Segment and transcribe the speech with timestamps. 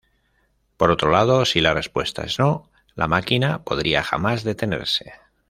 [0.77, 5.13] Por otro lado, si la respuesta es "no", la máquina podría jamás detenerse.